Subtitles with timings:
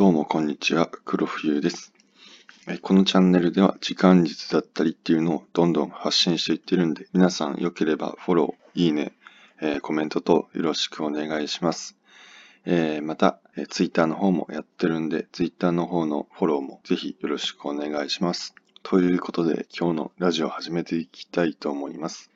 [0.00, 1.92] どうもこんにちは、黒冬です。
[2.80, 9.12] このチャンネルでは時間術だったりっていうのをどんどん発信していってるんで、皆さん良ければフォロー、いいね、
[9.60, 11.98] え、コメントとよろしくお願いします。
[12.64, 18.54] え、また、えー、ツイッターの方もやってるんで、ツイッターの方のフォローもぜひよろしくお願いします。
[18.82, 22.30] ということで、今日のラジオを始めていきたいと思います。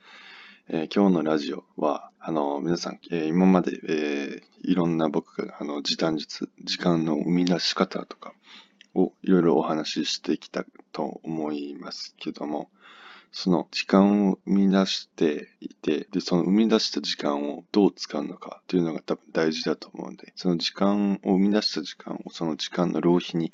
[0.66, 8.32] えー、今日のラジオは、あの、皆さん、えー、今まで、えー、いろんな僕が、あの、時短術、時間の生み出し方とか
[8.94, 12.70] をいろいろお話ししてきたと思いますけども、
[13.30, 23.52] その時間を生み出していて、で、その生み出した時間をどう使うのかというのが多分大事だと思うんで、その時間を生み出した時間をその時間の浪費に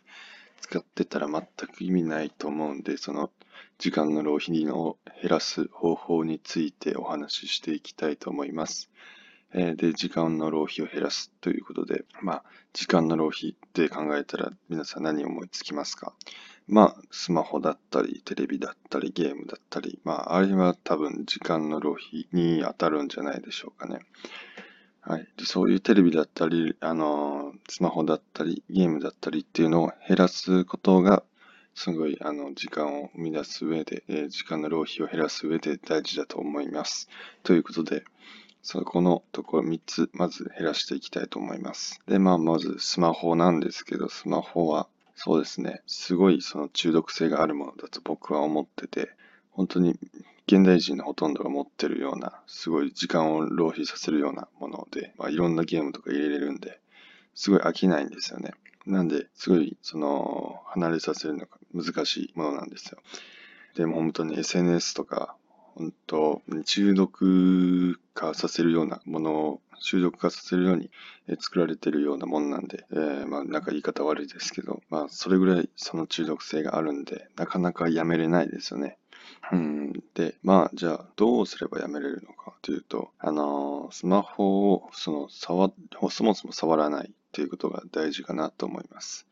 [0.61, 3.31] 使ってたら全く意味ないと思うんで、その
[3.79, 8.91] 時間の浪費を減らす方法についてお話ししていきたいと思います。
[9.53, 16.15] えで、時間の浪費を減らすということで、まあ、時間の浪費って考えたら皆さん何思いつきますか？
[16.69, 23.99] まあ、スマホだったり、テレビだったり、ゲームだったり、まあ、あれは多分時間の浪費に当たるんじゃないでしょうかね。
[25.03, 25.27] はい。
[25.37, 31.23] でそういうテレビだったり、あの、スマホだったり、ゲームだったりっていうのを減らすことが、
[31.75, 37.09] すごい、あの、時間を生み出す上で、えー、時間の浪費を減らす上で大事だと思います。
[37.43, 38.05] ということで、
[38.63, 42.01] そこのところ3つ、まず減らしていきたいと思います。
[42.07, 49.11] で、まあ、まずスマホなんですけど、スマホは、そうですね、すごいその中毒性があるものだと僕は思ってて、
[49.51, 49.99] 本当に
[50.51, 56.81] 現代人のほとんどが持ってるような、すごい時間を浪費させるようなもので、まあ、いろんなゲームとか入れれるんで、
[57.37, 58.55] すごい飽きないんですよね。
[58.85, 62.99] なんで、すごい、その、離れさせるのが難しいものなんですよ。
[63.77, 65.37] でも本当に SNS とか、
[65.77, 70.91] 本当、中毒化させるようなものを、中毒化させるように
[71.39, 78.99] 作られてるようなもんなんで、えー、まあなんか言い方悪いですけど、まあそれぐらいその中毒性があるんで、なかなかやめれないですよね。
[79.53, 85.73] うん、で、まあ、じゃあ、どうすればやめれるのかというと、あのー、スマホを、その、触、
[86.11, 89.27] そもそも触らないっていうことが大事かなと思います。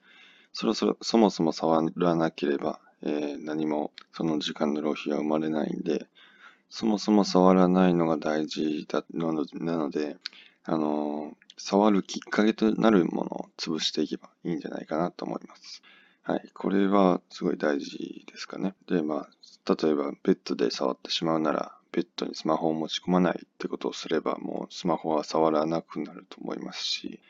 [0.52, 6.08] そろそろ、そもそも触らなければ、えー、何もその時間の浪費は生まれないんで、
[6.70, 10.16] そもそも触らないのが大事だなので、
[10.64, 15.82] あのー、触るきっかけとなるものを潰していけばいいんじゃないかなと思います。
[16.22, 16.50] はい。
[16.52, 18.74] これはすごい大事ですかね。
[18.86, 19.28] で、まあ、
[19.66, 27.20] 例えばベッドで触ってしまうなら、ベッドにスマホを持ち込まないってことをすれば、もうスマホは触らなくなると思いますし、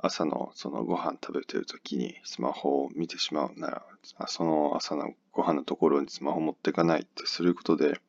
[0.00, 3.82] 朝のそのご飯食べてる時にスマホを見てしまうなら、
[4.28, 8.00] その朝のご飯のところにスマホを持っていかないってすることで、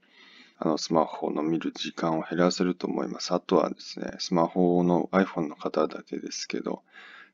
[0.60, 3.34] あのスマホの見る時間を減らせると思います。
[3.34, 6.84] あとはですね、スマホの iPhone の方だけですけど、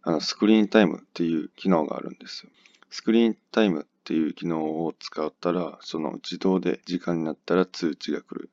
[0.04, 2.52] あのスクリーンタイムっていう機能があるんですよ。
[2.92, 8.52] スクリーンタイムっっていう機能を使ったら、その自動で時間になったら通知が来る。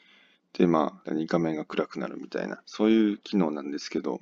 [0.55, 4.19] で、まあ、画面が暗くなるみたいな、そういう機能なんですけど、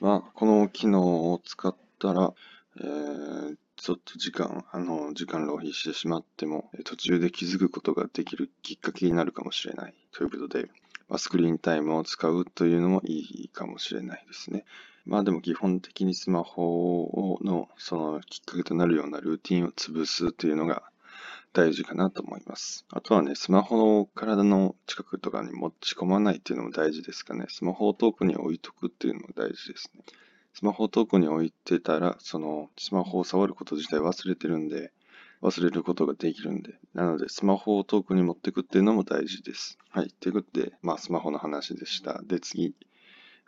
[0.00, 2.34] まあ、この機能を使ったら、
[2.78, 10.68] えー、ちょっと時間、あの、時間浪費してしまっても、途中で気づくことができるきっかけになるかもしれないということで、
[11.08, 14.66] まあ、スクリーンタイムを使うというのもいいかもしれないですね。
[15.08, 20.82] まあでも基本的にスマホのそのきっかけとなるようなルーティンを潰すというのが
[21.54, 22.84] 大事かなと思います。
[22.90, 27.46] あとはね、スマホを体の近くとかに持ち込まないっていうのも大事ですかね。
[27.48, 30.04] スマホを遠くに置いとくっていうのも大事ですね。
[30.52, 34.92] スマホを遠くに置いてたら、そのスマホを触ること自体忘れてるんで、
[35.40, 36.74] 忘れることができるんで。
[36.92, 39.78] なので、スマホを遠くに持っていくっていうのも大事です。
[39.88, 40.10] はい。
[40.20, 42.20] ということで、まあ、スマホの話でした。
[42.24, 42.74] で、次、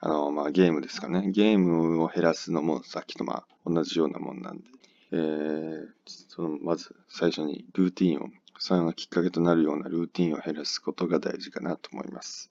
[0.03, 1.31] あの、まあ、ゲームですかね。
[1.31, 4.65] ゲームを減らすのもさっきとまあ、同じようなもんなんで。
[5.13, 8.29] えー、その、まず最初にルーティンを、
[8.59, 12.51] そのきっかけとなるようなルーティンを減らすことが大事かなと思います。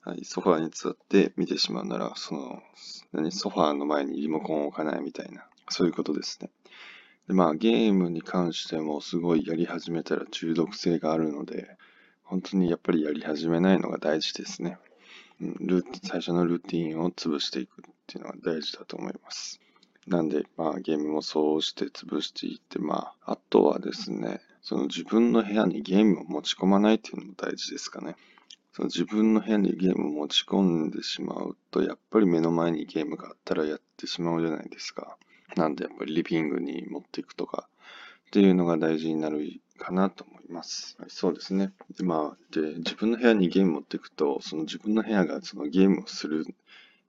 [0.00, 2.62] はい、ソファーに座って見てしまうなら、その、
[3.12, 6.50] 何、ソファーの前にリモコンを置かないみたいな、そういうことですね。
[7.28, 11.76] で、まあ、ゲームに関してもすごいやり始めたら中毒性があるので、
[12.24, 14.78] 本当にやっぱりやり始めないのが大事ですね。
[15.40, 19.60] ル最初のルーティンを潰していくっていうのが大事だと思います。
[20.06, 28.16] なんで、まあゲームもそうして潰していって、まあ、あとはですね、その自分の部屋にゲームを持ち込まないっていうのも大事ですかね。
[28.72, 35.16] その自分の部屋にゲームを持ち込んでしまうと、やっぱり目の前にゲームがあったらやってしまうじゃないですか。
[35.56, 37.68] なんでやっぱりリビングに持っていくとか
[38.26, 40.96] っていうのが大事になるかなとます。
[40.98, 41.72] はい、そうですね。
[41.96, 46.46] で、まあ、で、自分の部屋にゲーム持っていくと、その自分の部屋がそのゲームをする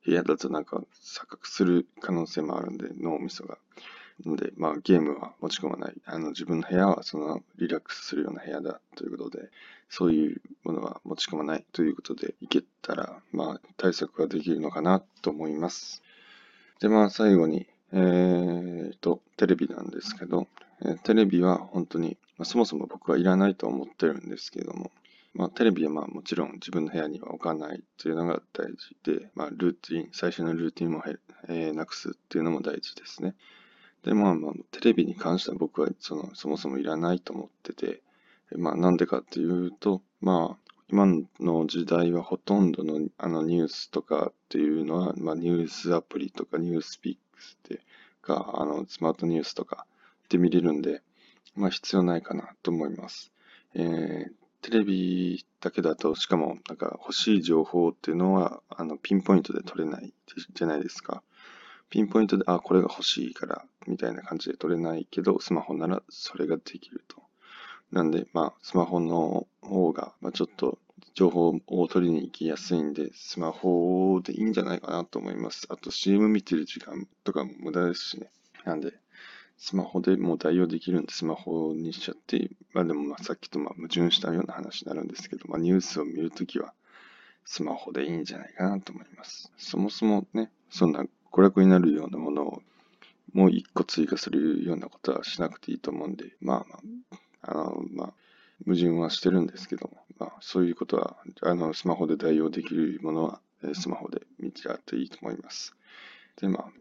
[0.06, 3.58] 部屋だとなんか錯覚する可能性もあるんで、脳みそが。
[4.26, 5.94] ので、まあ、ゲームは持ち込まない。
[6.06, 9.50] あの、自分の部屋はそのリラックスするような部屋だということで、
[9.90, 16.04] そういうものは持ち込まないということで、いけたら、まあ、対策ができるのかなと思います。
[16.80, 20.48] で、まあ、最後に、えーと、テレビなんですけど、
[20.84, 24.90] えテレビは本当に、まあ、そもそも僕はいらないと思ってるんですけども、
[25.36, 31.04] まあ、テレビはまあもちろん自分の部屋には置かないというのが大事で、まあ、ルーティン、最初のルーティンも、
[31.50, 33.36] えー、なくすっていうのも大事ですね。
[34.04, 38.02] で、まあまあ、テレビに関しては僕はそのそもそもいらないと思ってて、
[38.58, 41.06] まあなんでかっていうと、まあ今
[41.40, 47.82] の時代はほとんどのあのニュースとかっていうのは、まあ、ニュースアプリとかニュースピックスって
[48.24, 49.86] か、あのスマートニュースとか
[50.30, 51.04] で見れるんで、
[51.56, 53.32] まあ必要ないかなと思います。
[53.74, 60.14] えー、テレビだけだと、しかもなんか欲しい情報っていうのはあのピンポイントで取れない
[60.54, 61.24] じゃないですか。
[61.92, 67.22] ピンポイントで、あ、これが欲しいから、みたいな感じで取れないけど、スマホならそれができると。
[67.92, 70.80] なんで、まあ、スマホの方が、まあ、ちょっと
[71.14, 75.68] 情報を取りに行きやすいんで、スマホでいいんじゃないかなと思います。
[75.70, 78.32] あと CM 見てる時間とかも無駄ですしね。
[78.64, 78.94] なんで、
[79.63, 86.74] スマホでもう代用できるんで、スマホにしちゃって、まあでもまあさっきとまあ矛盾したような話になるんですけど、まあニュースを見るときは
[87.46, 89.52] スマホでいいんじゃないかなと思います。
[89.58, 92.62] そもそもね、そんな娯楽になるようなものを
[93.34, 96.80] もう一個追加するようなことはしなくていいと思うんで、まあま
[97.44, 98.13] あ、あの、まあ、
[98.66, 103.42] 矛盾はしてるんですけども、まあ、そういうことは、あの、スマホで代用できるものは、
[103.74, 105.75] スマホで見ちゃっていいと思います。
[106.42, 106.72] で、まあ、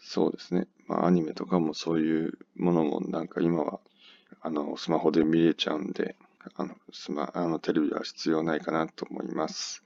[0.00, 0.66] そうですね。
[0.86, 3.80] まあ、アニメとかもそういうものも、なんか今は、
[4.40, 6.16] あの、スマホで見れちゃうんで、
[6.56, 9.84] あの、スマ、あの、テレビは必要ないかなと思います。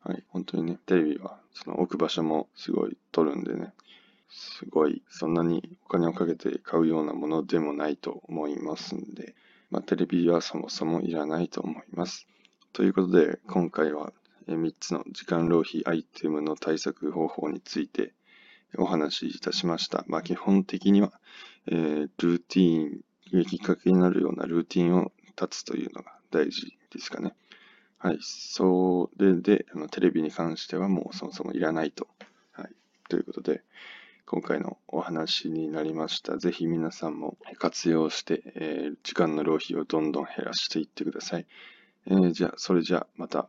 [0.00, 3.72] はい、本当にね、テレビはその置く場所もすごい取るんでね、
[4.28, 9.34] すごい、そんなにお金をかけて買うようなものでもないと思いますんで、
[9.70, 12.26] まあ、テレビはそもそもいらないと思います。
[12.72, 14.12] ということで、今回は
[14.46, 18.12] 3つの時間浪費アイテムの対策方法について
[18.78, 20.04] お話しいたしました。
[20.06, 21.12] まあ、基本的には、
[21.66, 27.34] えー、ルーティーン、きっかけになるようなルーティンを立つというのが大事ですかね。
[27.98, 28.18] はい。
[28.20, 32.06] それで、あのテレビに関してはもうそもそもいらないと。
[32.52, 32.70] はい。
[33.08, 33.62] ということで、
[34.26, 36.38] 今回のお話になりました。
[36.38, 41.46] ぜひ皆さんも活用して、えー、時間の浪費をどんどん減らしていってください。
[42.06, 43.48] えー、じゃあ、それじゃあまた。